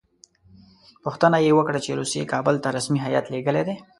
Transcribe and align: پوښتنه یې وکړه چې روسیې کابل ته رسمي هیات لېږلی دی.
پوښتنه 1.03 1.37
یې 1.45 1.51
وکړه 1.57 1.79
چې 1.85 1.97
روسیې 1.99 2.29
کابل 2.33 2.55
ته 2.63 2.67
رسمي 2.77 2.99
هیات 3.05 3.25
لېږلی 3.33 3.63
دی. 3.67 3.75